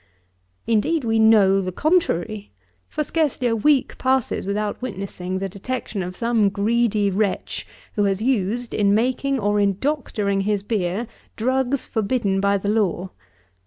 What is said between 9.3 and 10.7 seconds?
or in doctoring his